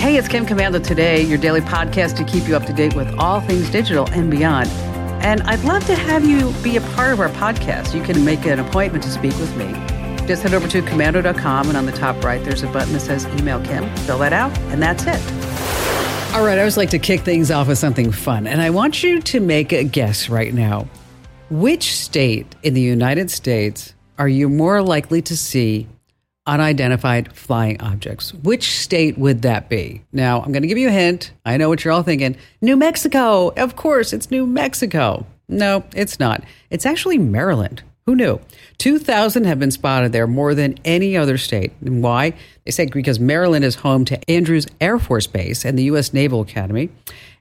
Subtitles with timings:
[0.00, 3.14] Hey, it's Kim Komando today, your daily podcast to keep you up to date with
[3.18, 4.70] all things digital and beyond.
[5.22, 7.94] And I'd love to have you be a part of our podcast.
[7.94, 9.66] You can make an appointment to speak with me.
[10.26, 13.26] Just head over to komando.com, and on the top right, there's a button that says
[13.38, 13.94] Email Kim.
[13.98, 15.20] Fill that out, and that's it.
[16.34, 19.02] All right, I always like to kick things off with something fun, and I want
[19.02, 20.88] you to make a guess right now.
[21.50, 25.88] Which state in the United States are you more likely to see
[26.46, 28.34] unidentified flying objects.
[28.34, 30.02] Which state would that be?
[30.12, 31.32] Now, I'm going to give you a hint.
[31.44, 32.36] I know what you're all thinking.
[32.60, 33.52] New Mexico.
[33.56, 35.26] Of course, it's New Mexico.
[35.48, 36.42] No, it's not.
[36.70, 37.82] It's actually Maryland.
[38.06, 38.40] Who knew?
[38.78, 41.72] 2,000 have been spotted there, more than any other state.
[41.84, 42.32] And why?
[42.64, 46.12] They say because Maryland is home to Andrews Air Force Base and the U.S.
[46.12, 46.88] Naval Academy.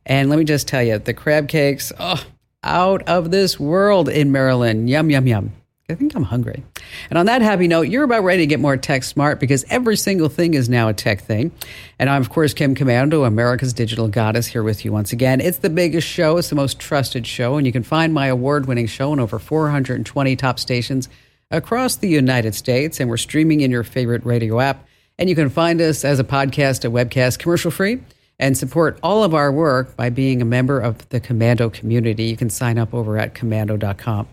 [0.06, 2.24] And let me just tell you, the crab cakes, oh,
[2.64, 4.90] out of this world in Maryland.
[4.90, 5.54] Yum, yum, yum.
[5.90, 6.64] I think I'm hungry.
[7.10, 9.98] And on that happy note, you're about ready to get more tech smart because every
[9.98, 11.52] single thing is now a tech thing.
[11.98, 15.42] And I'm, of course, Kim Komando, America's digital goddess, here with you once again.
[15.42, 18.68] It's the biggest show, it's the most trusted show, and you can find my award
[18.68, 21.10] winning show on over 420 top stations
[21.50, 23.00] across the United States.
[23.00, 24.86] And we're streaming in your favorite radio app.
[25.18, 28.00] And you can find us as a podcast, a webcast, commercial free
[28.40, 32.24] and support all of our work by being a member of the Komando community.
[32.24, 34.28] You can sign up over at komando.com.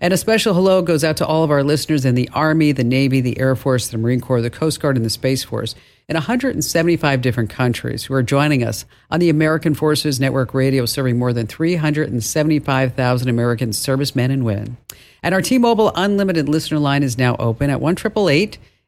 [0.00, 2.84] And a special hello goes out to all of our listeners in the Army, the
[2.84, 5.74] Navy, the Air Force, the Marine Corps, the Coast Guard, and the Space Force
[6.08, 11.18] in 175 different countries who are joining us on the American Forces Network Radio, serving
[11.18, 14.78] more than 375,000 American servicemen and women.
[15.22, 17.96] And our T Mobile Unlimited listener line is now open at 1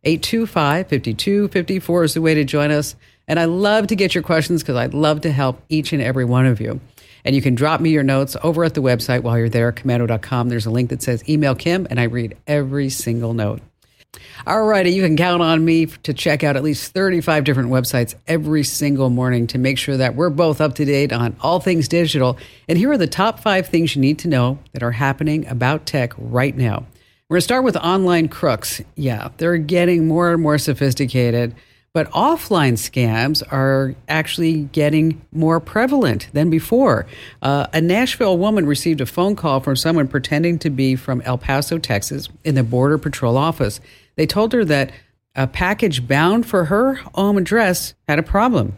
[0.05, 2.97] 825 5254 is the way to join us.
[3.28, 6.25] And I love to get your questions because I'd love to help each and every
[6.25, 6.81] one of you.
[7.25, 10.49] And you can drop me your notes over at the website while you're there, komando.com.
[10.49, 13.61] There's a link that says email Kim, and I read every single note.
[14.47, 18.15] All righty, you can count on me to check out at least 35 different websites
[18.27, 21.88] every single morning to make sure that we're both up to date on all things
[21.88, 22.38] digital.
[22.69, 25.87] And here are the top five things you need to know that are happening about
[25.87, 26.87] tech right now.
[27.30, 28.80] We're going to start with online crooks.
[28.96, 31.54] Yeah, they're getting more and more sophisticated.
[31.92, 37.06] But offline scams are actually getting more prevalent than before.
[37.40, 41.38] Uh, a Nashville woman received a phone call from someone pretending to be from El
[41.38, 43.80] Paso, Texas, in the Border Patrol office.
[44.16, 44.90] They told her that
[45.36, 48.74] a package bound for her home address had a problem.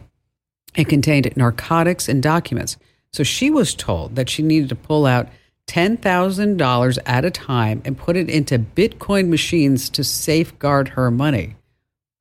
[0.75, 2.77] It contained narcotics and documents.
[3.13, 5.27] So she was told that she needed to pull out
[5.67, 11.55] $10,000 at a time and put it into Bitcoin machines to safeguard her money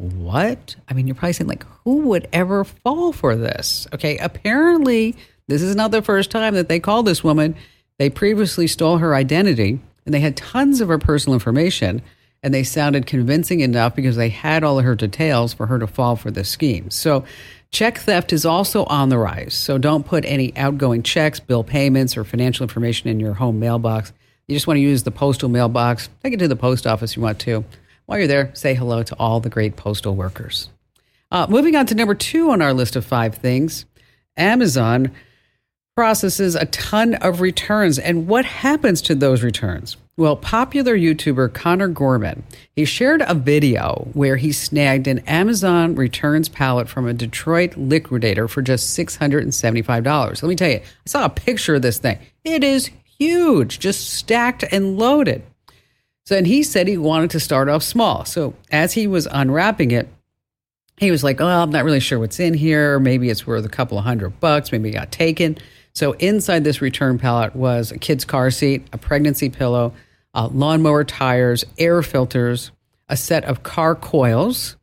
[0.03, 0.75] what?
[0.89, 3.87] I mean, you're probably saying, like, who would ever fall for this?
[3.95, 5.15] Okay, apparently,
[5.47, 7.55] this is not the first time that they called this woman.
[7.99, 12.03] They previously stole her identity and they had tons of her personal information
[12.43, 15.87] and they sounded convincing enough because they had all of her details for her to
[15.87, 16.91] fall for this scheme.
[16.91, 17.25] So,
[17.73, 19.55] check theft is also on the rise.
[19.55, 24.13] So, don't put any outgoing checks, bill payments, or financial information in your home mailbox.
[24.47, 26.09] You just want to use the postal mailbox.
[26.23, 27.65] Take it to the post office if you want to.
[28.07, 30.69] While you're there, say hello to all the great postal workers.
[31.31, 33.87] Uh, moving on to number two on our list of five things
[34.37, 35.11] Amazon
[35.95, 37.99] processes a ton of returns.
[37.99, 39.97] And what happens to those returns?
[40.17, 42.45] Well, popular YouTuber Conor Gorman,
[42.77, 48.47] he shared a video where he snagged an Amazon returns pallet from a Detroit liquidator
[48.47, 50.43] for just $675.
[50.43, 52.19] Let me tell you, I saw a picture of this thing.
[52.45, 55.43] It is huge, just stacked and loaded.
[56.25, 58.25] So, and he said he wanted to start off small.
[58.25, 60.09] So, as he was unwrapping it,
[60.99, 63.01] he was like, Oh, I'm not really sure what's in here.
[63.01, 64.71] Maybe it's worth a couple of hundred bucks.
[64.71, 65.59] Maybe it got taken.
[65.95, 69.93] So, inside this return pallet was a kid's car seat, a pregnancy pillow,
[70.35, 72.71] uh, lawnmower tires, air filters,
[73.09, 74.77] a set of car coils.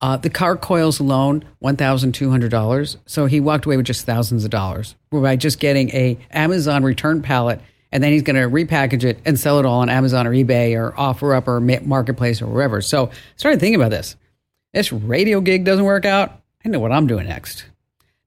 [0.00, 2.96] Uh, the car coils alone, $1,200.
[3.04, 7.20] So he walked away with just thousands of dollars by just getting a Amazon return
[7.20, 7.60] pallet
[7.90, 10.76] and then he's going to repackage it and sell it all on Amazon or eBay
[10.76, 12.80] or OfferUp or Marketplace or wherever.
[12.80, 14.16] So I started thinking about this.
[14.74, 16.40] This radio gig doesn't work out.
[16.64, 17.64] I know what I'm doing next.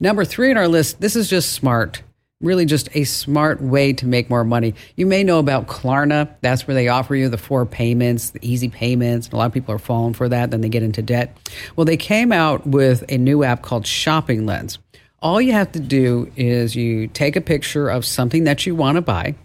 [0.02, 1.00] Number three on our list.
[1.00, 2.02] This is just smart.
[2.42, 4.74] really just a smart way to make more money.
[4.96, 6.28] You may know about Klarna.
[6.42, 9.30] That's where they offer you the four payments, the easy payments.
[9.30, 11.38] A lot of people are falling for that, then they get into debt.
[11.76, 14.80] Well, they came out with a new app called Shopping Lens.
[15.22, 18.96] All you have to do is you take a picture of something that you want
[18.96, 19.36] to buy,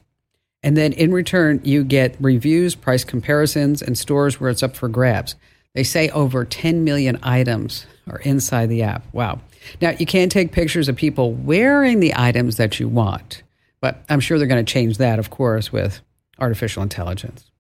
[0.63, 4.89] and then in return, you get reviews, price comparisons, and stores where it's up for
[4.89, 5.35] grabs.
[5.77, 9.05] They say over 10 million items are inside the app.
[9.13, 9.41] Wow.
[9.83, 13.43] Now, you can't take pictures of people wearing the items that you want,
[13.83, 16.01] but I'm sure they're going to change that, of course, with
[16.39, 17.51] artificial intelligence.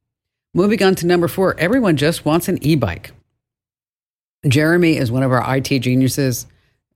[0.55, 3.13] Moving on to number four, everyone just wants an e bike.
[4.49, 6.47] Jeremy is one of our IT geniuses.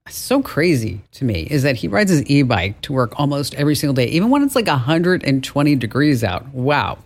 [0.09, 3.75] So crazy to me is that he rides his e bike to work almost every
[3.75, 6.47] single day, even when it's like 120 degrees out.
[6.47, 6.97] Wow.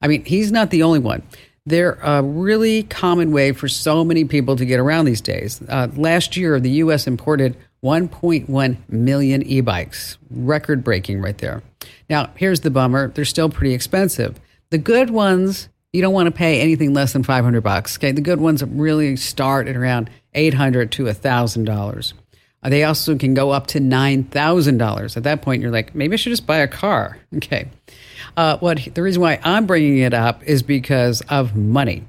[0.00, 1.24] I mean, he's not the only one.
[1.66, 5.62] They're a really common way for so many people to get around these days.
[5.66, 7.06] Uh, last year, the U.S.
[7.06, 11.62] imported 1.1 million e bikes, record breaking right there.
[12.10, 14.38] Now, here's the bummer they're still pretty expensive.
[14.70, 17.96] The good ones, you don't want to pay anything less than 500 bucks.
[17.96, 22.12] Okay, the good ones really start at around 800 to $1,000.
[22.62, 25.16] Uh, they also can go up to $9,000.
[25.16, 27.18] At that point, you're like, maybe I should just buy a car.
[27.36, 27.68] Okay.
[28.36, 32.04] Uh, what the reason why I'm bringing it up is because of money.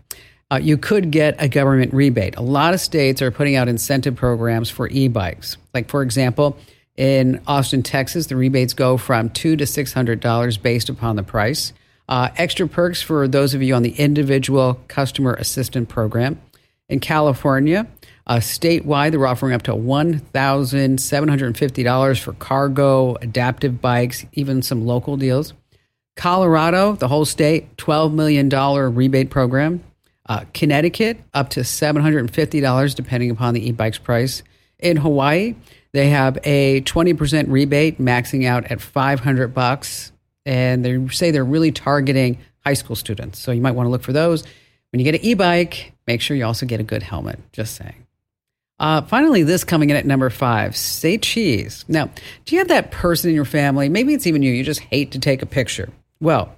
[0.52, 2.36] Uh, you could get a government rebate.
[2.38, 5.58] A lot of states are putting out incentive programs for e-bikes.
[5.74, 6.58] Like for example,
[6.98, 11.24] in Austin, Texas, the rebates go from two to six hundred dollars based upon the
[11.24, 11.74] price.
[12.08, 16.40] Uh, extra perks for those of you on the individual customer assistant program.
[16.88, 17.88] In California,
[18.28, 25.54] uh, statewide, they're offering up to $1,750 for cargo, adaptive bikes, even some local deals.
[26.16, 28.50] Colorado, the whole state, $12 million
[28.96, 29.84] rebate program.
[30.28, 34.42] Uh, Connecticut, up to $750, depending upon the e bike's price.
[34.80, 35.56] In Hawaii,
[35.92, 40.12] they have a 20% rebate, maxing out at 500 bucks.
[40.46, 43.40] And they say they're really targeting high school students.
[43.40, 44.44] So you might want to look for those.
[44.92, 47.40] When you get an e bike, make sure you also get a good helmet.
[47.52, 48.06] Just saying.
[48.80, 51.86] Uh, finally, this coming in at number five say cheese.
[51.88, 52.10] Now,
[52.46, 53.90] do you have that person in your family?
[53.90, 54.52] Maybe it's even you.
[54.52, 55.90] You just hate to take a picture.
[56.20, 56.56] Well,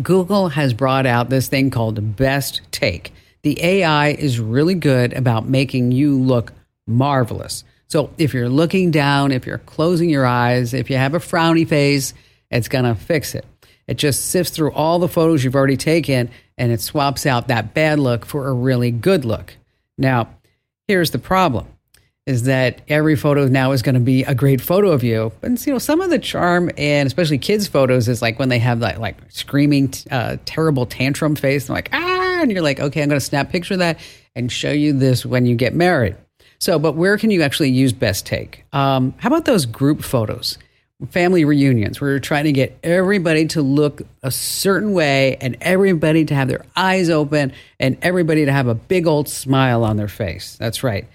[0.00, 3.12] Google has brought out this thing called Best Take.
[3.42, 6.52] The AI is really good about making you look
[6.86, 7.64] marvelous.
[7.88, 11.66] So if you're looking down, if you're closing your eyes, if you have a frowny
[11.66, 12.14] face,
[12.50, 13.44] it's going to fix it.
[13.88, 17.74] It just sifts through all the photos you've already taken and it swaps out that
[17.74, 19.56] bad look for a really good look.
[19.98, 20.28] Now,
[20.86, 21.66] here's the problem
[22.30, 25.32] is that every photo now is going to be a great photo of you.
[25.42, 28.60] And you know, some of the charm and especially kids' photos is like when they
[28.60, 31.68] have that like screaming, uh, terrible tantrum face.
[31.68, 33.98] And like ah, and you're like, okay, I'm going to snap picture of that
[34.36, 36.16] and show you this when you get married.
[36.60, 38.64] So, but where can you actually use Best Take?
[38.72, 40.56] Um, how about those group photos?
[41.10, 46.26] Family reunions where you're trying to get everybody to look a certain way and everybody
[46.26, 50.08] to have their eyes open and everybody to have a big old smile on their
[50.08, 50.56] face.
[50.56, 51.08] That's right.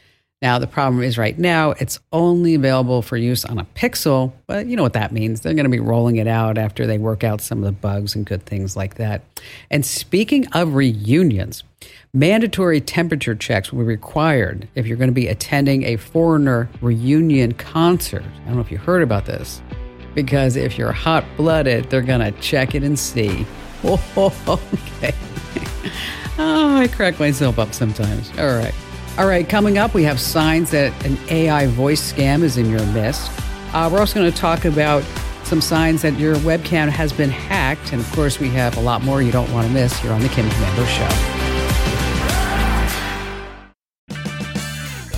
[0.45, 4.68] Now, the problem is right now it's only available for use on a Pixel, but
[4.68, 5.42] you know what that means.
[5.42, 8.13] They're going to be rolling it out after they work out some of the bugs
[8.13, 9.24] and good things like that.
[9.71, 11.63] And speaking of reunions,
[12.13, 17.53] mandatory temperature checks will be required if you're going to be attending a Foreigner reunion
[17.53, 18.21] concert.
[18.44, 19.63] I don't know if you heard about this,
[20.13, 23.48] because if you're hot blooded, they're going to check it and see.
[23.83, 25.13] Okay.
[26.38, 28.30] oh, I crack myself up sometimes.
[28.38, 28.74] All right.
[29.17, 32.86] All right, coming up, we have signs that an AI voice scam is in your
[32.88, 33.31] midst.
[33.74, 35.05] Uh, we're also going to talk about
[35.45, 37.93] some signs that your webcam has been hacked.
[37.93, 40.19] And of course, we have a lot more you don't want to miss here on
[40.19, 41.07] The Kim Komando Show.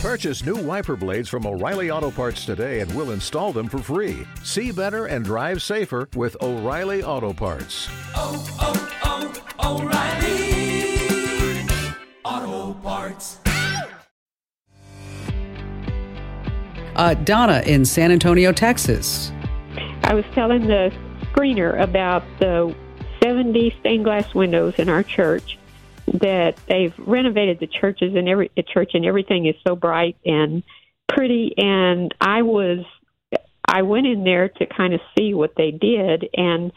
[0.02, 4.28] Purchase new wiper blades from O'Reilly Auto Parts today and we'll install them for free.
[4.44, 7.90] See better and drive safer with O'Reilly Auto Parts.
[8.16, 11.66] Oh, oh, oh, O'Reilly
[12.24, 13.40] Auto Parts.
[16.98, 19.32] Uh, Donna in San Antonio, Texas.
[20.04, 20.92] I was telling the
[21.32, 22.76] screener about the
[23.22, 25.60] 70 stained glass windows in our church
[26.08, 30.64] that they've renovated the churches and every church and everything is so bright and
[31.08, 32.80] pretty and I was
[33.66, 36.72] I went in there to kind of see what they did and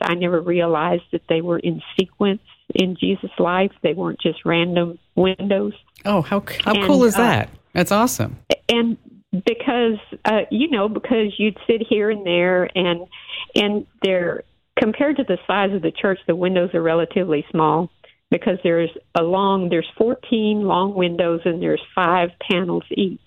[0.00, 2.42] I never realized that they were in sequence
[2.74, 3.72] in Jesus' life.
[3.82, 5.72] They weren't just random windows.
[6.04, 7.50] Oh, how how and, cool is uh, that?
[7.72, 8.38] That's awesome.
[8.68, 8.96] And
[9.44, 13.06] because uh, you know because you'd sit here and there and
[13.54, 14.44] and they're
[14.78, 17.90] compared to the size of the church the windows are relatively small
[18.30, 23.20] because there's a long there's 14 long windows and there's five panels each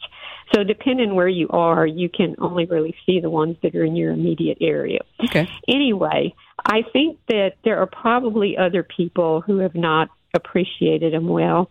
[0.53, 3.95] So depending where you are, you can only really see the ones that are in
[3.95, 4.99] your immediate area.
[5.23, 5.47] Okay.
[5.67, 6.33] Anyway,
[6.65, 11.69] I think that there are probably other people who have not appreciated them well.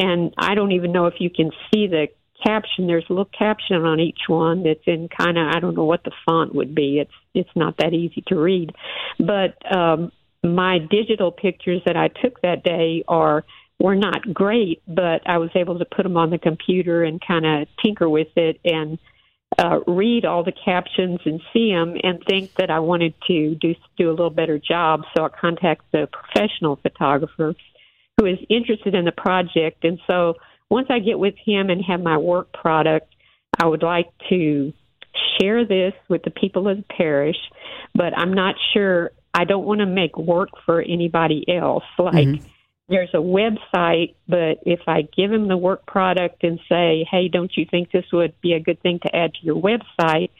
[0.00, 2.08] And I don't even know if you can see the
[2.44, 2.86] caption.
[2.86, 6.04] There's a little caption on each one that's in kind of I don't know what
[6.04, 6.98] the font would be.
[7.00, 8.72] It's it's not that easy to read.
[9.18, 10.12] But um
[10.42, 13.44] my digital pictures that I took that day are
[13.78, 17.44] were not great, but I was able to put them on the computer and kind
[17.44, 18.98] of tinker with it and
[19.58, 23.74] uh, read all the captions and see them and think that I wanted to do
[23.96, 25.02] do a little better job.
[25.16, 27.54] So I contacted a professional photographer
[28.18, 30.34] who is interested in the project, and so
[30.70, 33.12] once I get with him and have my work product,
[33.58, 34.72] I would like to
[35.38, 37.36] share this with the people of the parish,
[37.94, 39.12] but I'm not sure.
[39.32, 41.84] I don't want to make work for anybody else.
[41.98, 42.46] Like, mm-hmm
[42.88, 47.50] there's a website, but if I give him the work product and say, hey, don't
[47.56, 50.30] you think this would be a good thing to add to your website?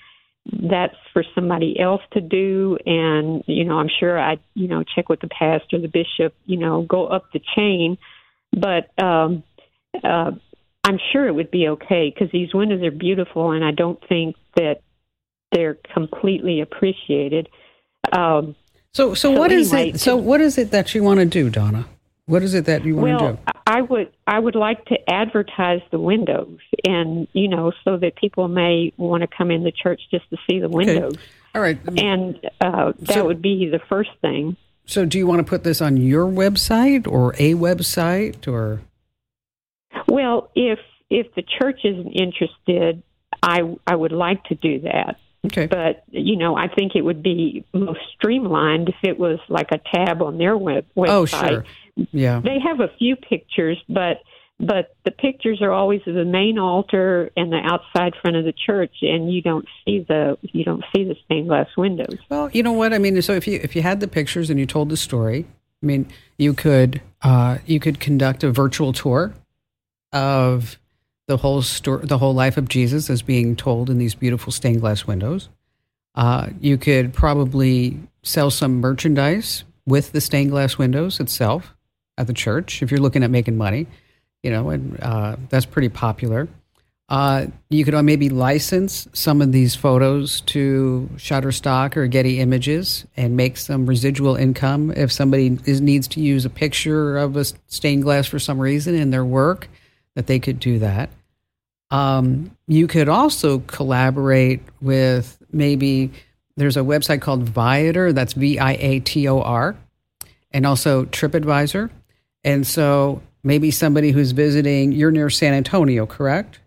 [0.52, 2.78] That's for somebody else to do.
[2.86, 6.56] And, you know, I'm sure I, you know, check with the pastor, the bishop, you
[6.56, 7.98] know, go up the chain.
[8.52, 9.42] But um,
[10.04, 10.32] uh,
[10.84, 14.36] I'm sure it would be okay because these windows are beautiful and I don't think
[14.54, 14.82] that
[15.52, 17.48] they're completely appreciated.
[18.12, 18.54] Um,
[18.92, 20.00] so, so, so what anyway, is it?
[20.00, 21.86] So, what is it that you want to do, Donna?
[22.26, 23.42] What is it that you want well, to do?
[23.66, 28.48] I would I would like to advertise the windows, and you know, so that people
[28.48, 31.14] may want to come in the church just to see the windows.
[31.14, 31.22] Okay.
[31.54, 34.56] All right, and uh, that so, would be the first thing.
[34.86, 38.82] So, do you want to put this on your website or a website, or?
[40.16, 40.78] Well, if
[41.10, 43.02] if the church isn't interested,
[43.42, 45.16] I I would like to do that.
[45.44, 45.66] Okay.
[45.66, 49.80] But you know, I think it would be most streamlined if it was like a
[49.94, 51.10] tab on their web website.
[51.10, 51.64] Oh, sure.
[52.12, 52.40] Yeah.
[52.40, 54.22] They have a few pictures, but
[54.58, 58.54] but the pictures are always of the main altar and the outside front of the
[58.54, 62.62] church and you don't see the you don't see the stained glass windows well you
[62.62, 64.88] know what i mean so if you if you had the pictures and you told
[64.88, 65.44] the story
[65.82, 66.08] i mean
[66.38, 69.34] you could uh, you could conduct a virtual tour
[70.12, 70.78] of
[71.28, 74.80] the whole story the whole life of jesus as being told in these beautiful stained
[74.80, 75.48] glass windows
[76.16, 81.74] uh, you could probably sell some merchandise with the stained glass windows itself
[82.18, 83.86] at the church if you're looking at making money,
[84.42, 86.48] you know, and uh, that's pretty popular.
[87.08, 93.36] Uh, you could maybe license some of these photos to Shutterstock or Getty Images and
[93.36, 98.02] make some residual income if somebody is, needs to use a picture of a stained
[98.02, 99.68] glass for some reason in their work,
[100.16, 101.10] that they could do that.
[101.92, 106.10] Um, you could also collaborate with maybe
[106.56, 109.76] there's a website called Viator, that's V I A T O R,
[110.50, 111.90] and also TripAdvisor.
[112.42, 116.58] And so maybe somebody who's visiting, you're near San Antonio, correct?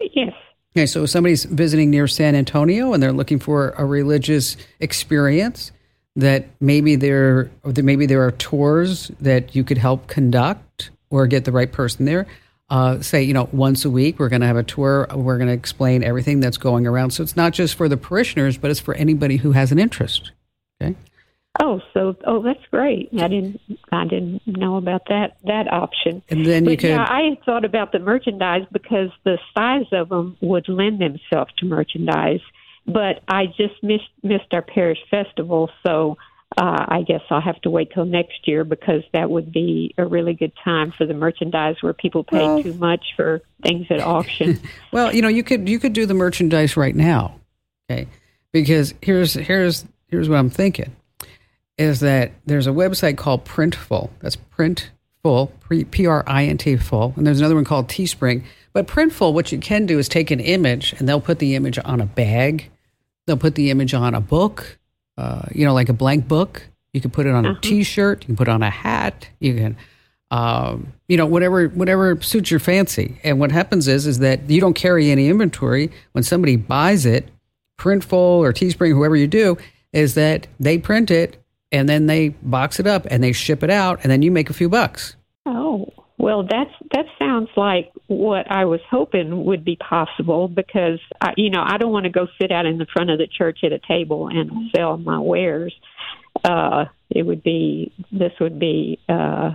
[0.00, 0.32] Yes.
[0.74, 5.72] Okay, so somebody's visiting near San Antonio and they're looking for a religious experience
[6.16, 11.52] that maybe there maybe there are tours that you could help conduct or get the
[11.52, 12.26] right person there.
[12.72, 15.06] Uh, say you know once a week we're going to have a tour.
[15.14, 17.10] We're going to explain everything that's going around.
[17.10, 20.32] So it's not just for the parishioners, but it's for anybody who has an interest.
[20.80, 20.96] Okay.
[21.60, 23.10] Oh, so oh, that's great.
[23.12, 23.60] I didn't
[23.92, 26.22] I didn't know about that that option.
[26.30, 26.90] And then but you could.
[26.90, 31.66] Yeah, I thought about the merchandise because the size of them would lend themselves to
[31.66, 32.40] merchandise.
[32.86, 36.16] But I just missed missed our parish festival, so
[36.56, 40.04] uh, I guess I'll have to wait till next year because that would be a
[40.04, 44.00] really good time for the merchandise where people pay well, too much for things at
[44.00, 44.60] auction.
[44.92, 47.40] well, you know, you could you could do the merchandise right now,
[47.90, 48.08] okay?
[48.52, 50.94] Because here's here's here's what I'm thinking
[51.78, 54.10] is that there's a website called Printful.
[54.20, 55.50] That's Printful,
[55.90, 57.14] P R I N T full.
[57.16, 58.44] And there's another one called Teespring.
[58.72, 61.78] But Printful, what you can do is take an image and they'll put the image
[61.84, 62.70] on a bag.
[63.26, 64.78] They'll put the image on a book,
[65.18, 66.62] uh, you know, like a blank book.
[66.92, 67.58] You can put it on uh-huh.
[67.58, 68.22] a T-shirt.
[68.22, 69.28] You can put it on a hat.
[69.40, 69.76] You can,
[70.30, 73.18] um, you know, whatever whatever suits your fancy.
[73.24, 75.90] And what happens is is that you don't carry any inventory.
[76.12, 77.28] When somebody buys it,
[77.78, 79.56] Printful or Teespring, whoever you do,
[79.92, 83.70] is that they print it and then they box it up and they ship it
[83.70, 85.16] out, and then you make a few bucks.
[85.46, 85.88] Oh,
[86.22, 91.50] well, that's that sounds like what I was hoping would be possible because I, you
[91.50, 93.72] know I don't want to go sit out in the front of the church at
[93.72, 95.74] a table and sell my wares.
[96.44, 99.50] Uh, it would be this would be uh,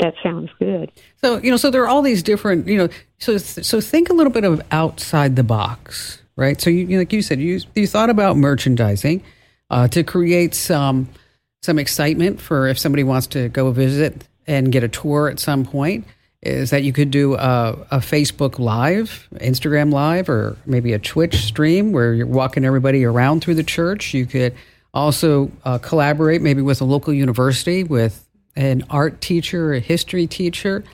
[0.00, 0.90] that sounds good.
[1.18, 2.88] So you know, so there are all these different you know.
[3.18, 6.60] So so think a little bit of outside the box, right?
[6.60, 9.22] So you like you said you you thought about merchandising
[9.70, 11.10] uh, to create some
[11.62, 15.64] some excitement for if somebody wants to go visit and get a tour at some
[15.64, 16.04] point.
[16.42, 21.36] is that you could do a, a, Facebook Live, Instagram Live, or maybe a Twitch
[21.36, 24.14] stream where you're walking everybody around through the church.
[24.14, 24.54] You could
[24.94, 28.24] also uh, collaborate maybe with a local university with
[28.54, 30.84] an art teacher, a history teacher.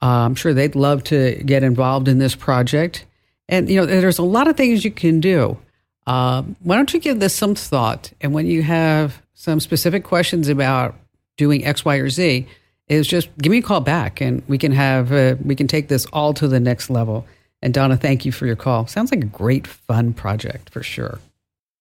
[0.00, 3.04] Uh, I'm sure they'd love to get involved in this project.
[3.48, 5.58] And, you know, there's a lot of things you can do.
[6.06, 8.12] Uh, why don't you give this some thought?
[8.20, 10.94] And when you have some specific questions about
[11.36, 12.46] doing X, Y, or Z,
[12.88, 15.88] is just give me a call back and we can have uh, we can take
[15.88, 17.26] this all to the next level.
[17.62, 18.86] And Donna, thank you for your call.
[18.86, 21.18] Sounds like a great fun project for sure.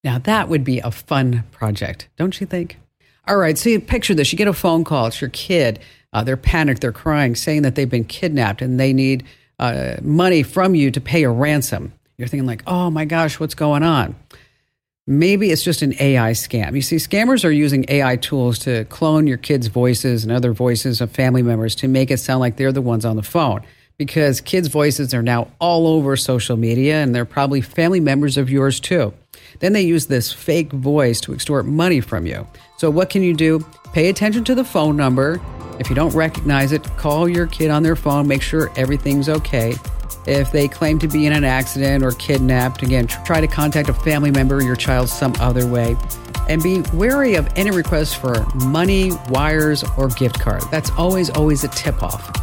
[0.03, 2.77] Now that would be a fun project, don't you think?
[3.27, 5.79] All right, so you picture this: you get a phone call, it's your kid.
[6.11, 9.25] Uh, they're panicked, they're crying, saying that they've been kidnapped and they need
[9.59, 11.91] uh, money from you to pay a ransom.
[12.17, 14.15] You're thinking like, oh my gosh, what's going on?
[15.05, 16.75] Maybe it's just an AI scam.
[16.75, 21.01] You see, scammers are using AI tools to clone your kids' voices and other voices
[21.01, 23.63] of family members to make it sound like they're the ones on the phone.
[23.97, 28.49] Because kids' voices are now all over social media and they're probably family members of
[28.49, 29.13] yours too.
[29.59, 32.47] Then they use this fake voice to extort money from you.
[32.77, 33.59] So, what can you do?
[33.91, 35.41] Pay attention to the phone number.
[35.79, 39.75] If you don't recognize it, call your kid on their phone, make sure everything's okay.
[40.25, 43.93] If they claim to be in an accident or kidnapped, again, try to contact a
[43.93, 45.97] family member or your child some other way.
[46.49, 50.63] And be wary of any requests for money, wires, or gift card.
[50.71, 52.42] That's always, always a tip off.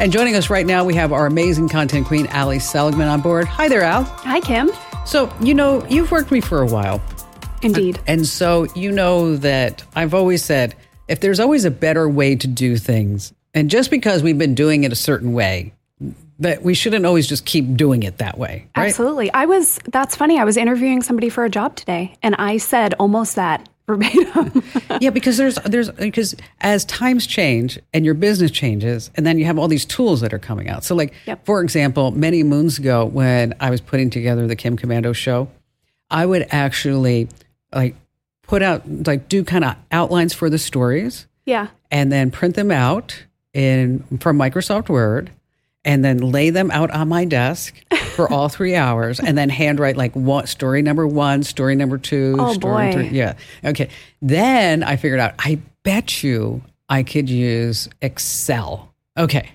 [0.00, 3.46] And joining us right now, we have our amazing content queen, Ali Seligman, on board.
[3.46, 4.02] Hi there, Al.
[4.02, 4.70] Hi, Kim.
[5.06, 7.00] So, you know, you've worked with me for a while.
[7.62, 8.00] Indeed.
[8.06, 10.74] And so, you know that I've always said
[11.06, 14.82] if there's always a better way to do things, and just because we've been doing
[14.82, 15.72] it a certain way,
[16.40, 18.66] that we shouldn't always just keep doing it that way.
[18.76, 18.88] Right?
[18.88, 19.32] Absolutely.
[19.32, 20.40] I was, that's funny.
[20.40, 24.62] I was interviewing somebody for a job today, and I said almost that verbatim.
[25.00, 29.44] yeah, because there's there's because as times change and your business changes, and then you
[29.44, 30.84] have all these tools that are coming out.
[30.84, 31.44] So, like Yep.
[31.46, 35.48] for example, many moons ago when I was putting together the Kim Komando show,
[36.10, 37.28] I would actually
[37.72, 37.96] like
[38.42, 41.68] put out like do kind of outlines for the stories, yeah.
[41.90, 45.30] and then print them out in from Microsoft Word.
[45.84, 47.74] And then lay them out on my desk
[48.14, 52.36] for all three hours, and then handwrite like one story number one, story number two,
[52.38, 52.92] Oh, story boy.
[52.92, 53.08] three.
[53.10, 53.34] Yeah.
[53.64, 53.90] Okay.
[54.22, 58.94] Then I figured out, I bet you I could use Excel.
[59.18, 59.50] Okay.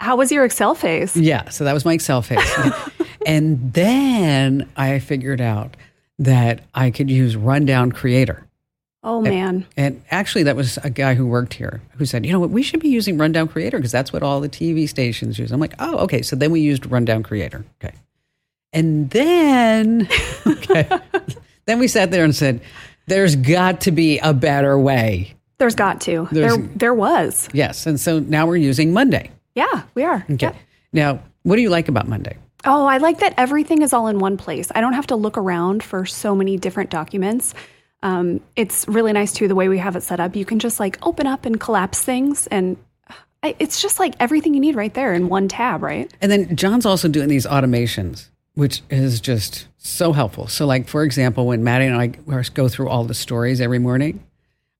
[0.00, 1.16] How was your Excel phase?
[1.16, 1.48] Yeah.
[1.48, 2.46] So that was my Excel phase.
[3.26, 5.76] and then I figured out
[6.18, 8.46] that I could use Rundown Creator.
[9.02, 9.66] Oh, man.
[9.76, 12.62] And actually, that was a guy who worked here who said, you know what, we
[12.62, 15.52] should be using Rundown Creator because that's what all the TV stations use.
[15.52, 16.20] I'm like, oh, okay.
[16.20, 17.64] So then we used Rundown Creator.
[17.82, 17.94] Okay.
[18.74, 20.06] And then,
[20.46, 20.88] okay.
[21.64, 22.60] then we sat there and said,
[23.06, 25.34] there's got to be a better way.
[25.56, 26.28] There's got to.
[26.30, 27.48] There's- there, there was.
[27.52, 27.86] Yes.
[27.86, 29.30] And so now we're using Monday.
[29.54, 30.24] Yeah, we are.
[30.30, 30.46] Okay.
[30.46, 30.56] Yep.
[30.92, 32.36] Now, what do you like about Monday?
[32.66, 34.70] Oh, I like that everything is all in one place.
[34.74, 37.54] I don't have to look around for so many different documents.
[38.02, 40.34] Um, it's really nice too the way we have it set up.
[40.34, 42.76] You can just like open up and collapse things, and
[43.42, 46.12] I, it's just like everything you need right there in one tab, right?
[46.20, 50.46] And then John's also doing these automations, which is just so helpful.
[50.46, 52.08] So, like, for example, when Maddie and I
[52.54, 54.22] go through all the stories every morning,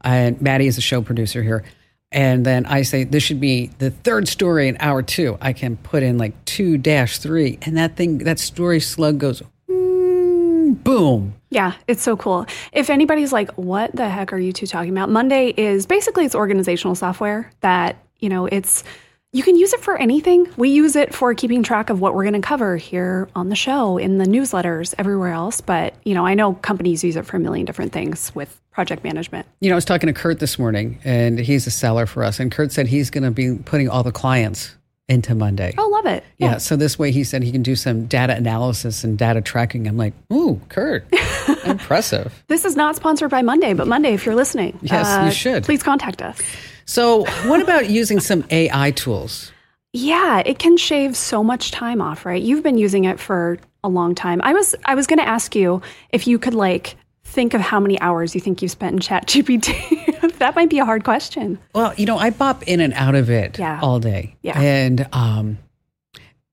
[0.02, 1.64] and Maddie is a show producer here,
[2.12, 5.76] and then I say, this should be the third story in hour two, I can
[5.76, 11.34] put in like two dash three, and that thing, that story slug goes, mm, boom.
[11.50, 12.46] Yeah, it's so cool.
[12.72, 15.10] If anybody's like, what the heck are you two talking about?
[15.10, 18.84] Monday is basically it's organizational software that, you know, it's
[19.32, 20.48] you can use it for anything.
[20.56, 23.54] We use it for keeping track of what we're going to cover here on the
[23.54, 25.60] show, in the newsletters, everywhere else.
[25.60, 29.04] But, you know, I know companies use it for a million different things with project
[29.04, 29.46] management.
[29.60, 32.40] You know, I was talking to Kurt this morning, and he's a seller for us,
[32.40, 34.74] and Kurt said he's going to be putting all the clients
[35.10, 35.74] into Monday.
[35.76, 36.24] Oh, love it.
[36.38, 36.58] Yeah.
[36.58, 39.86] So this way, he said he can do some data analysis and data tracking.
[39.88, 41.04] I'm like, ooh, Kurt,
[41.64, 42.42] impressive.
[42.46, 45.64] This is not sponsored by Monday, but Monday, if you're listening, uh, Yes, you should.
[45.64, 46.40] Please contact us.
[46.84, 49.52] So, what about using some AI tools?
[49.92, 52.40] Yeah, it can shave so much time off, right?
[52.40, 54.40] You've been using it for a long time.
[54.44, 57.78] I was I was going to ask you if you could like think of how
[57.80, 60.32] many hours you think you've spent in ChatGPT.
[60.38, 61.58] that might be a hard question.
[61.74, 63.78] Well, you know, I bop in and out of it Yeah.
[63.82, 64.36] all day.
[64.42, 64.58] Yeah.
[64.60, 65.58] And um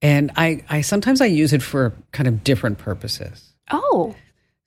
[0.01, 3.53] and I I sometimes I use it for kind of different purposes.
[3.71, 4.15] Oh,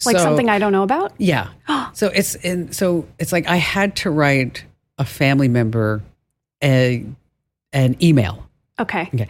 [0.05, 1.13] like So- something I don't know about?
[1.19, 1.49] Yeah.
[1.93, 4.65] so it's in so it's like I had to write
[4.99, 6.03] a family member
[6.63, 7.05] a
[7.73, 8.47] an email.
[8.81, 9.09] Okay.
[9.15, 9.29] Okay.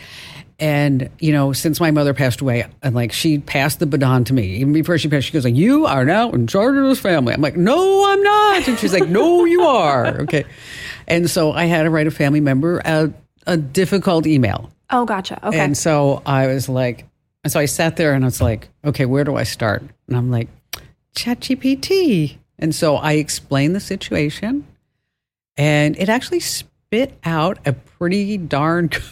[0.60, 4.34] And you know, since my mother passed away, and like she passed the baton to
[4.34, 4.56] me.
[4.56, 7.32] Even before she passed, she goes like, "You are now in charge of this family."
[7.32, 10.44] I'm like, "No, I'm not." And she's like, "No, you are." Okay.
[11.08, 13.10] And so I had to write a family member a,
[13.46, 14.70] a difficult email.
[14.90, 15.44] Oh, gotcha.
[15.46, 15.58] Okay.
[15.58, 17.06] And so I was like,
[17.42, 19.82] and so I sat there and I was like, okay, where do I start?
[20.08, 20.48] And I'm like,
[21.16, 22.36] ChatGPT.
[22.58, 24.66] And so I explained the situation,
[25.56, 29.02] and it actually spit out a pretty darn good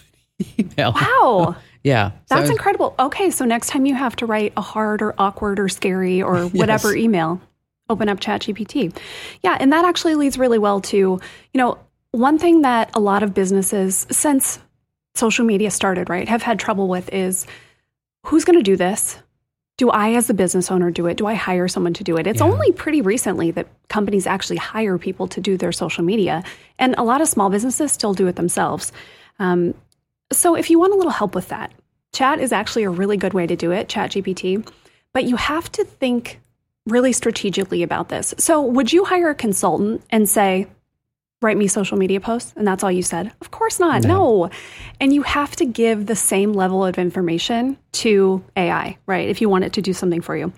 [0.58, 0.92] email.
[0.92, 1.56] wow.
[1.84, 2.10] Yeah.
[2.10, 2.94] So That's was- incredible.
[2.98, 6.42] Okay, so next time you have to write a hard or awkward or scary or
[6.48, 7.40] whatever email,
[7.88, 8.94] open up ChatGPT.
[9.42, 11.20] Yeah, and that actually leads really well to, you
[11.54, 11.78] know,
[12.10, 14.58] one thing that a lot of businesses since
[15.14, 17.46] social media started, right, have had trouble with is
[18.26, 19.16] who's going to do this?
[19.76, 21.16] Do I, as the business owner, do it?
[21.16, 22.26] Do I hire someone to do it?
[22.26, 22.46] It's Yeah.
[22.48, 26.42] only pretty recently that companies actually hire people to do their social media.
[26.78, 28.90] And a lot of small businesses still do it themselves.
[29.38, 29.74] Um,
[30.32, 31.72] so if you want a little help with that,
[32.12, 34.68] chat is actually a really good way to do it, ChatGPT.
[35.12, 36.40] But you have to think
[36.86, 38.34] really strategically about this.
[38.38, 40.66] So would you hire a consultant and say,
[41.40, 43.32] write me social media posts and that's all you said?
[43.40, 44.02] Of course not.
[44.04, 44.50] No.
[45.00, 49.28] And you have to give the same level of information to AI, right?
[49.28, 50.52] If you want it to do something for you.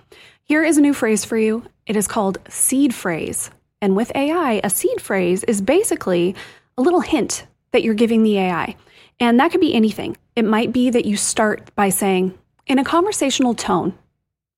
[0.45, 1.65] Here is a new phrase for you.
[1.87, 3.51] It is called seed phrase.
[3.83, 6.35] And with AI, a seed phrase is basically
[6.77, 8.77] a little hint that you're giving the AI.
[9.21, 10.17] And that could be anything.
[10.35, 13.97] It might be that you start by saying, in a conversational tone,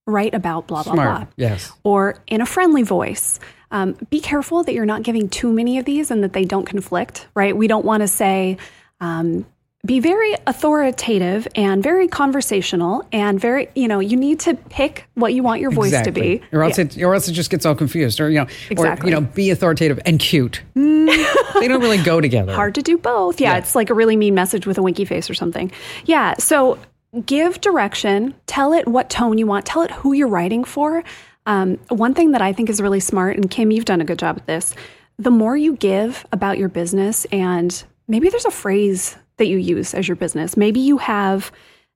[0.07, 1.21] write about blah, blah, smart.
[1.21, 1.73] blah Yes.
[1.83, 3.41] or in a friendly voice.
[3.71, 6.67] Um, be careful that you're not giving too many of these and that they don't
[6.67, 7.57] conflict, right?
[7.57, 8.59] We don't want to say,
[9.01, 9.47] um,
[9.85, 15.35] be very authoritative and very conversational and very, you know, you need to pick what
[15.35, 16.13] you want your voice exactly.
[16.13, 16.43] to be.
[16.57, 16.85] Or else Yeah.
[16.85, 18.21] it or else it just gets all confused.
[18.21, 19.09] Or you know, Exactly.
[19.11, 20.63] or you know, be authoritative and cute.
[20.75, 22.55] Hmm, they don't really go together.
[22.55, 23.41] hard to do both.
[23.41, 23.59] Yeah, Yeah.
[23.59, 25.73] it's like a really mean message with a winky face or something.
[26.05, 26.79] Yeah, so
[27.27, 31.03] give direction, tell it what tone you want, tell it who you're writing for.
[31.45, 34.21] Um, one thing that I think is really smart, and Kim, you've done a good
[34.21, 34.77] job at this.
[35.19, 39.95] The more you give about your business, and maybe there's a phrase that you use
[39.95, 40.57] as your business.
[40.57, 41.53] Maybe you have,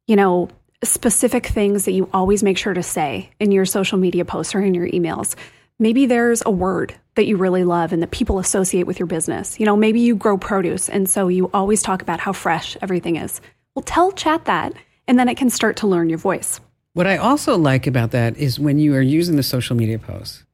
[0.07, 0.49] you know,
[0.85, 4.61] specific things that you always make sure to say in your social media posts or
[4.61, 5.35] in your emails.
[5.79, 9.59] Maybe there's a word that you really love and that people associate with your business.
[9.59, 13.16] You know, maybe you grow produce and so you always talk about how fresh everything
[13.16, 13.40] is.
[13.75, 14.75] Well, tell chat that
[15.09, 16.61] and then it can start to learn your voice.
[16.92, 20.44] What I also like about that is when you are using the social media posts,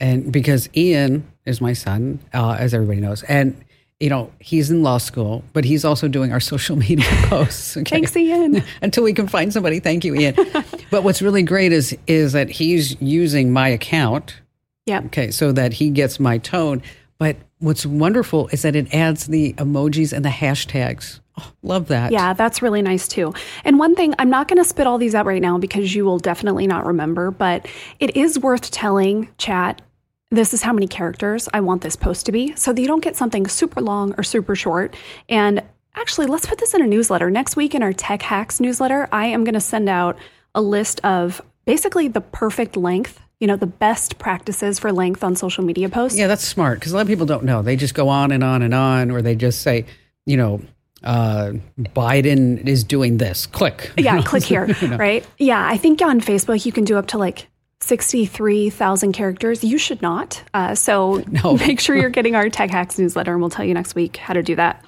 [0.00, 3.64] and because Ian is my son, uh, as everybody knows, and
[4.00, 7.76] you know he's in law school, but he's also doing our social media posts.
[7.76, 7.90] okay?
[7.96, 8.62] Thanks, Ian.
[8.82, 10.34] Until we can find somebody, thank you, Ian.
[10.90, 14.40] but what's really great is is that he's using my account,
[14.86, 15.00] Yeah.
[15.06, 16.82] okay, so that he gets my tone.
[17.18, 21.18] But what's wonderful is that it adds the emojis and the hashtags.
[21.36, 22.12] Oh, love that.
[22.12, 23.34] Yeah, that's really nice too.
[23.64, 26.04] And one thing, I'm not going to spit all these out right now because you
[26.04, 27.66] will definitely not remember, but
[27.98, 29.82] it is worth telling chat
[30.30, 33.02] this is how many characters I want this post to be so that you don't
[33.02, 34.94] get something super long or super short.
[35.28, 35.62] And
[35.94, 37.30] actually, let's put this in a newsletter.
[37.30, 40.18] Next week in our Tech Hacks newsletter, I am going to send out
[40.54, 45.34] a list of basically the perfect length, you know, the best practices for length on
[45.34, 46.18] social media posts.
[46.18, 47.62] Yeah, that's smart because a lot of people don't know.
[47.62, 49.86] They just go on and on and on, or they just say,
[50.26, 50.60] you know,
[51.04, 53.46] uh, Biden is doing this.
[53.46, 53.92] Click.
[53.96, 54.66] yeah, click here,
[54.98, 55.24] right?
[55.38, 57.46] Yeah, I think on Facebook you can do up to like
[57.80, 59.62] 63,000 characters.
[59.62, 60.42] You should not.
[60.54, 61.56] Uh, so No.
[61.66, 64.34] make sure you're getting our Tech Hacks newsletter, and we'll tell you next week how
[64.34, 64.84] to do that.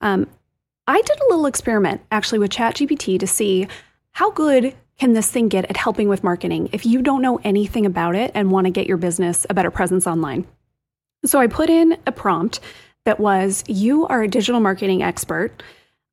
[0.00, 0.26] Um,
[0.86, 3.66] I did a little experiment actually with ChatGPT to see
[4.12, 7.84] how good can this thing get at helping with marketing if you don't know anything
[7.84, 10.46] about it and want to get your business a better presence online.
[11.24, 12.60] So I put in a prompt
[13.04, 15.62] that was You are a digital marketing expert.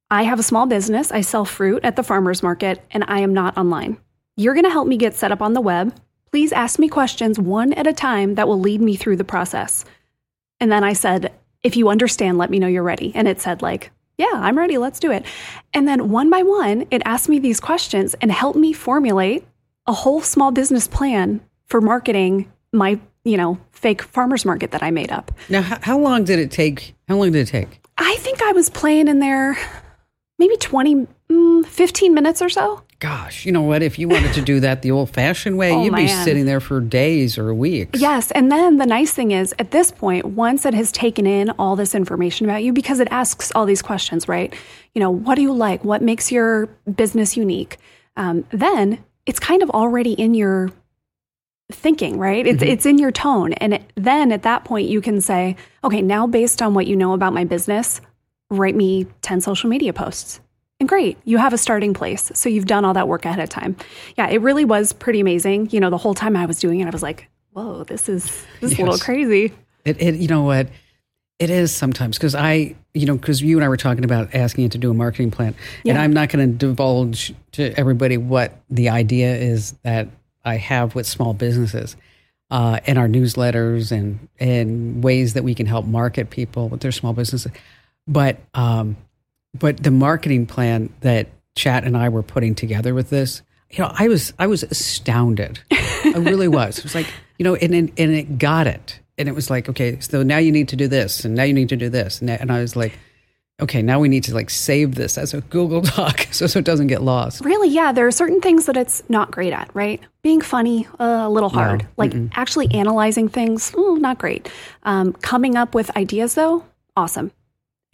[0.09, 1.11] I have a small business.
[1.11, 3.97] I sell fruit at the farmer's market, and I am not online.
[4.37, 5.95] You're going to help me get set up on the web.
[6.33, 9.85] Please ask me questions one at a time that will lead me through the process.
[10.59, 13.11] And then I said, If you understand, let me know you're ready.
[13.13, 14.79] And it said, like, yeah, I'm ready.
[14.79, 15.27] Let's do it.
[15.75, 19.45] And then one by one, it asked me these questions and helped me formulate
[19.85, 24.89] a whole small business plan for marketing my, you know, fake farmer's market that I
[24.89, 25.31] made up.
[25.49, 26.95] Now, how, how long did it take?
[27.07, 27.79] How long did it take?
[27.99, 29.55] I think I was playing in there
[30.39, 32.81] maybe 20, mm, 15 minutes or so.
[33.03, 33.83] Gosh, you know what?
[33.83, 36.61] If you wanted to do that the old fashioned way, Oh, you'd be sitting there
[36.61, 37.99] for days or weeks.
[37.99, 38.31] Yes.
[38.31, 41.75] And then the nice thing is, at this point, once it has taken in all
[41.75, 44.55] this information about you, because it asks all these questions, right?
[44.95, 45.83] You know, what do you like?
[45.83, 47.75] What makes your business unique?
[48.15, 50.69] Um, then it's kind of already in your
[51.73, 52.47] thinking, right?
[52.47, 53.51] It's, it's in your tone.
[53.51, 56.95] And it, then at that point, you can say, okay, now based on what you
[56.95, 57.99] know about my business,
[58.49, 60.39] write me 10 social media posts.
[60.79, 62.31] And great, you have a starting place.
[62.35, 63.75] So you've done all that work ahead of time.
[64.17, 65.69] Yeah, it really was pretty amazing.
[65.71, 68.25] You know, the whole time I was doing it, I was like, whoa, this is
[68.59, 69.53] this is a little crazy.
[69.85, 70.67] It, it you know what?
[71.39, 74.63] It is sometimes because I, you know, because you and I were talking about asking
[74.63, 75.55] you to do a marketing plan,
[75.85, 80.07] and I'm not going to divulge to everybody what the idea is that
[80.45, 81.95] I have with small businesses
[82.51, 86.91] uh, in our newsletters and and ways that we can help market people with their
[86.91, 87.51] small businesses.
[88.07, 88.95] But um,
[89.53, 93.91] but the marketing plan that Chat and I were putting together with this, you know,
[93.93, 95.59] I was I was astounded.
[95.71, 96.77] I really was.
[96.77, 99.69] It was like you know, and and, and it got it, and it was like,
[99.69, 102.21] okay, so now you need to do this, and now you need to do this,
[102.21, 102.97] and, and I was like,
[103.61, 106.65] okay, now we need to like save this as a Google Doc so so it
[106.65, 107.43] doesn't get lost.
[107.43, 110.01] Really, yeah, there are certain things that it's not great at, right?
[110.21, 111.87] Being funny, uh, a little hard.
[111.97, 114.49] Like actually analyzing things, mm, not great.
[114.83, 116.63] Um, coming up with ideas, though,
[116.95, 117.31] awesome.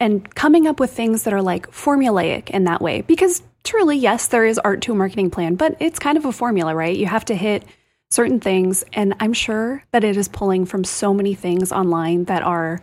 [0.00, 4.28] And coming up with things that are like formulaic in that way, because truly, yes,
[4.28, 6.96] there is art to a marketing plan, but it's kind of a formula, right?
[6.96, 7.64] You have to hit
[8.10, 8.82] certain things.
[8.92, 12.80] And I'm sure that it is pulling from so many things online that are,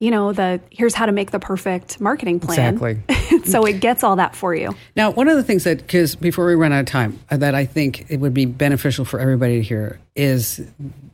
[0.00, 2.74] you know, the here's how to make the perfect marketing plan.
[2.74, 3.44] Exactly.
[3.44, 4.74] so it gets all that for you.
[4.94, 7.54] Now, one of the things that, because before we run out of time, uh, that
[7.54, 10.66] I think it would be beneficial for everybody to hear is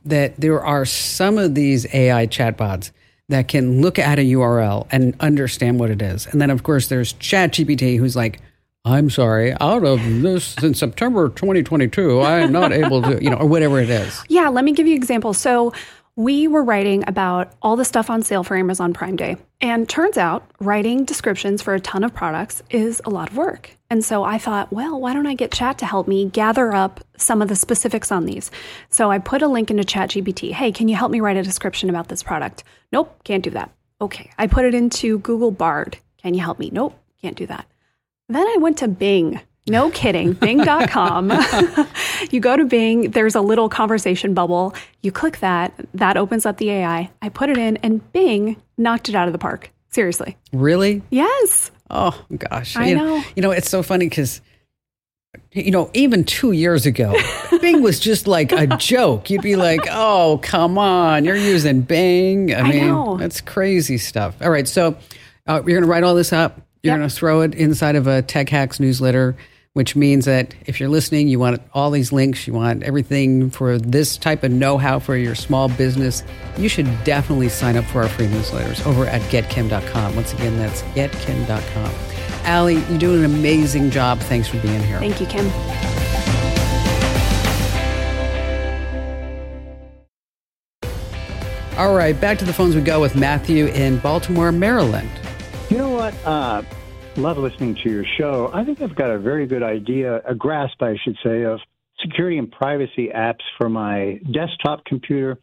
[0.04, 2.90] that there are some of these AI chatbots
[3.28, 6.26] that can look at a URL and understand what it is.
[6.26, 8.40] And then, of course, there's ChatGPT who's like,
[8.84, 13.36] I'm sorry, out of this in September 2022, I am not able to, you know,
[13.36, 14.20] or whatever it is.
[14.28, 15.38] Yeah, let me give you examples.
[15.38, 15.72] So
[16.16, 19.36] we were writing about all the stuff on sale for Amazon Prime Day.
[19.60, 23.76] And turns out writing descriptions for a ton of products is a lot of work.
[23.88, 27.00] And so I thought, well, why don't I get chat to help me gather up
[27.16, 28.50] some of the specifics on these?
[28.90, 30.52] So I put a link into ChatGPT.
[30.52, 32.64] Hey, can you help me write a description about this product?
[32.92, 33.72] Nope, can't do that.
[34.00, 34.30] Okay.
[34.36, 35.96] I put it into Google Bard.
[36.18, 36.70] Can you help me?
[36.70, 37.66] Nope, can't do that.
[38.28, 39.40] Then I went to Bing.
[39.68, 41.32] No kidding, bing.com.
[42.30, 44.74] you go to Bing, there's a little conversation bubble.
[45.02, 47.10] You click that, that opens up the AI.
[47.22, 49.70] I put it in, and Bing knocked it out of the park.
[49.90, 50.36] Seriously.
[50.52, 51.02] Really?
[51.10, 51.70] Yes.
[51.90, 53.22] Oh gosh, I you know.
[53.36, 54.40] You know, it's so funny because,
[55.52, 57.14] you know, even two years ago,
[57.60, 59.28] Bing was just like a joke.
[59.28, 63.18] You'd be like, "Oh, come on, you're using Bing." I, I mean, know.
[63.18, 64.34] that's crazy stuff.
[64.40, 64.96] All right, so
[65.46, 66.56] uh, you're going to write all this up.
[66.82, 66.98] You're Yep.
[67.00, 69.36] going to throw it inside of a Tech Hacks newsletter,
[69.74, 73.78] which means that if you're listening, you want all these links, you want everything for
[73.78, 76.22] this type of know-how for your small business.
[76.58, 80.14] You should definitely sign up for our free newsletters over at getkim.com.
[80.14, 81.94] Once again, that's getkim.com.
[82.44, 84.18] Allie, you're doing an amazing job.
[84.20, 84.98] Thanks for being here.
[84.98, 85.50] Thank you, Kim.
[91.78, 95.10] All right, back to the phones we go with Matthew in Baltimore, Maryland.
[95.70, 96.14] You know what?
[96.26, 96.62] Uh,
[97.16, 98.50] love listening to your show.
[98.54, 101.60] I think I've got a very good idea, a grasp, I should say, of
[102.00, 105.38] security and privacy apps for my desktop computer.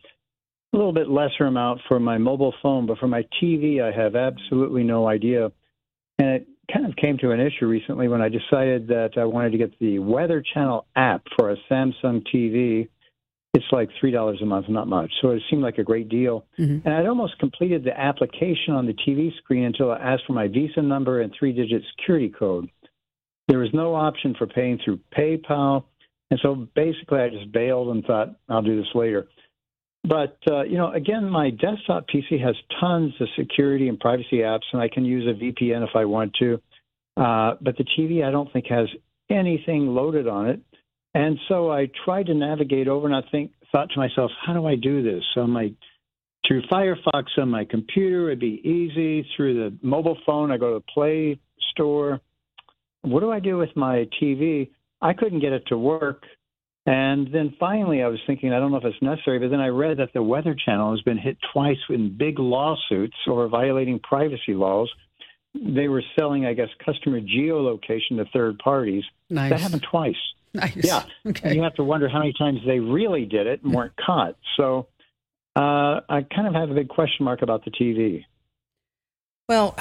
[0.74, 4.16] A little bit lesser amount for my mobile phone, but for my TV, I have
[4.16, 5.52] absolutely no idea.
[6.18, 9.52] And it kind of came to an issue recently when I decided that I wanted
[9.52, 12.90] to get the Weather Channel app for a Samsung TV.
[13.54, 15.12] It's like $3 a month, not much.
[15.22, 16.46] So it seemed like a great deal.
[16.86, 20.48] And I'd almost completed the application on the TV screen until I asked for my
[20.48, 22.70] Visa number and three digit security code.
[23.48, 25.86] There was no option for paying through PayPal.
[26.30, 29.28] And so basically, I just bailed and thought, I'll do this later.
[30.04, 34.64] But, uh, you know, again, my desktop PC has tons of security and privacy apps,
[34.72, 36.62] and I can use a VPN if I want to.
[37.18, 38.88] Uh, but the TV, I don't think has
[39.30, 40.62] anything loaded on it.
[41.14, 44.66] And so I tried to navigate over, and I think thought to myself, how do
[44.66, 45.24] I do this?
[45.34, 45.74] So my
[46.48, 49.28] through Firefox on my computer, it'd be easy.
[49.36, 51.40] Through the mobile phone, I go to the Play
[51.72, 52.22] Store.
[53.02, 54.70] What do I do with my TV?
[55.02, 56.24] I couldn't get it to work.
[56.86, 59.68] And then finally, I was thinking, I don't know if it's necessary, but then I
[59.68, 64.54] read that the Weather Channel has been hit twice in big lawsuits over violating privacy
[64.54, 64.90] laws.
[65.54, 69.04] They were selling, I guess, customer geolocation to third parties.
[69.30, 69.52] Nice.
[69.52, 70.16] That happened twice.
[70.54, 70.76] Nice.
[70.76, 71.04] Yeah.
[71.26, 71.56] And Okay.
[71.56, 74.36] you have to wonder how many times they really did it and weren't caught.
[74.58, 74.88] So
[75.56, 78.26] uh, I kind of have a big question mark about the TV.
[79.48, 79.76] Well,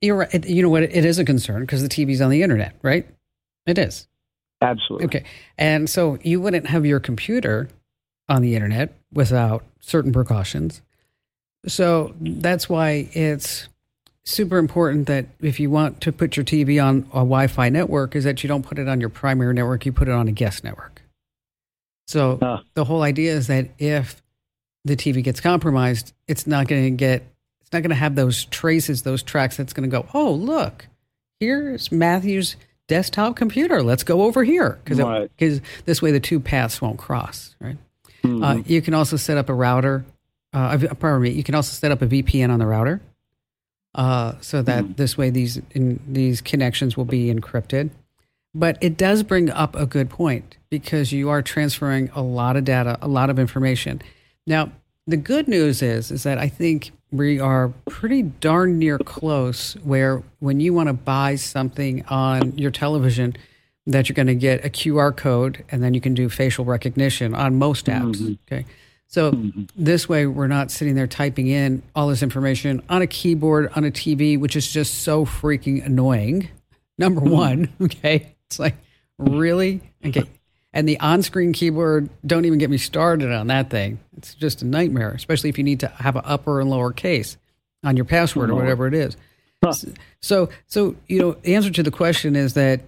[0.00, 0.44] you're right.
[0.46, 0.82] You know what?
[0.82, 3.06] It is a concern because the TV's on the internet, right?
[3.66, 4.06] It is.
[4.62, 5.06] Absolutely.
[5.06, 5.24] Okay.
[5.58, 7.68] And so you wouldn't have your computer
[8.28, 10.82] on the internet without certain precautions.
[11.66, 13.68] So that's why it's
[14.26, 18.14] super important that if you want to put your TV on a Wi Fi network,
[18.16, 20.32] is that you don't put it on your primary network, you put it on a
[20.32, 21.00] guest network.
[22.08, 22.62] So Ah.
[22.74, 24.22] the whole idea is that if
[24.84, 27.22] the TV gets compromised, it's not going to get,
[27.60, 30.86] it's not going to have those traces, those tracks that's going to go, oh, look,
[31.40, 32.56] here's Matthew's
[32.88, 33.82] desktop computer.
[33.82, 34.78] Let's go over here.
[34.84, 35.30] Because Right.
[35.84, 37.76] this way the two paths won't cross, right?
[38.24, 38.68] Uh, Mhm.
[38.68, 40.04] you can also set up a router.
[40.52, 41.30] Uh, pardon me.
[41.30, 43.00] You can also set up a VPN on the router,
[43.96, 47.90] uh, so that this way these in, these connections will be encrypted.
[48.54, 52.64] But it does bring up a good point because you are transferring a lot of
[52.64, 54.00] data, a lot of information.
[54.46, 54.72] Now,
[55.06, 60.22] the good news is is that I think we are pretty darn near close where
[60.40, 63.36] when you want to buy something on your television
[63.86, 67.34] that you're going to get a QR code and then you can do facial recognition
[67.34, 68.36] on most apps.
[68.46, 68.66] Okay.
[69.08, 69.64] So mm-hmm.
[69.76, 73.84] this way we're not sitting there typing in all this information on a keyboard on
[73.84, 76.48] a TV, which is just so freaking annoying.
[76.98, 77.30] Number mm-hmm.
[77.30, 78.34] one, okay.
[78.48, 78.76] It's like,
[79.18, 79.80] really?
[80.04, 80.24] Okay.
[80.72, 83.98] And the on screen keyboard, don't even get me started on that thing.
[84.18, 87.36] It's just a nightmare, especially if you need to have an upper and lower case
[87.82, 89.16] on your password or whatever it is.
[90.20, 92.82] So, so you know, the answer to the question is that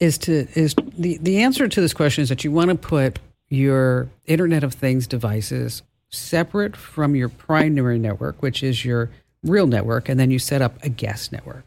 [0.00, 3.18] is to is the the answer to this question is that you want to put
[3.50, 9.10] your Internet of Things devices separate from your primary network, which is your
[9.42, 11.66] real network, and then you set up a guest network.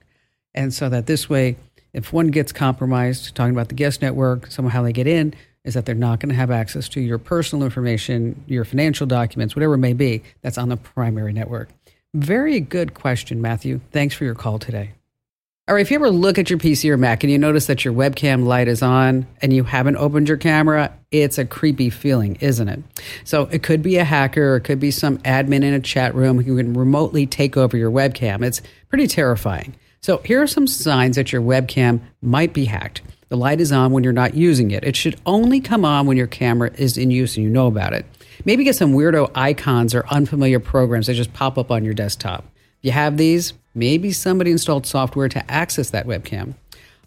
[0.54, 1.58] And so that this way,
[1.93, 5.86] if one gets compromised, talking about the guest network, somehow they get in, is that
[5.86, 9.80] they're not going to have access to your personal information, your financial documents, whatever it
[9.80, 11.69] may be, that's on the primary network.
[12.13, 13.80] Very good question, Matthew.
[13.91, 14.91] Thanks for your call today.
[15.65, 17.86] All right, if you ever look at your PC or Mac and you notice that
[17.86, 22.36] your webcam light is on and you haven't opened your camera, it's a creepy feeling,
[22.41, 22.84] isn't it?
[23.23, 26.15] So it could be a hacker, or it could be some admin in a chat
[26.15, 28.43] room who can remotely take over your webcam.
[28.43, 29.73] It's pretty terrifying.
[30.02, 33.02] So here are some signs that your webcam might be hacked.
[33.30, 34.84] The light is on when you're not using it.
[34.84, 37.93] It should only come on when your camera is in use and you know about
[37.93, 38.06] it.
[38.43, 42.43] Maybe get some weirdo icons or unfamiliar programs that just pop up on your desktop.
[42.84, 46.54] You have these, maybe somebody installed software to access that webcam.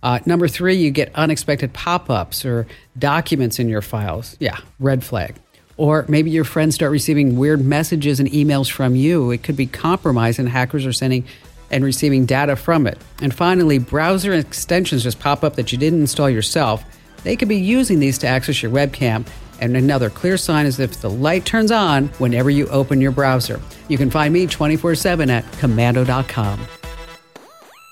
[0.02, 2.66] Uh, number three, you get unexpected pop ups or
[2.98, 4.36] documents in your files.
[4.40, 5.36] Yeah, red flag.
[5.76, 9.30] Or maybe your friends start receiving weird messages and emails from you.
[9.30, 11.24] It could be compromised, and hackers are sending
[11.70, 12.98] and receiving data from it.
[13.20, 16.84] And finally, browser extensions just pop up that you didn't install yourself.
[17.24, 19.26] They could be using these to access your webcam.
[19.60, 23.60] And another clear sign is if the light turns on whenever you open your browser.
[23.88, 26.66] You can find me 24 7 at komando.com.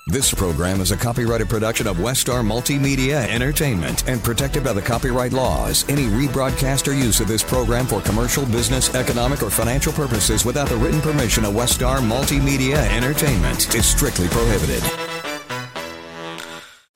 [0.07, 5.33] This program is a copyrighted production of Westar Multimedia Entertainment and protected by the copyright
[5.33, 5.83] laws.
[5.89, 10.69] Any rebroadcast or use of this program for commercial, business, economic, or financial purposes without
[10.69, 14.83] the written permission of Westar Multimedia Entertainment is strictly prohibited.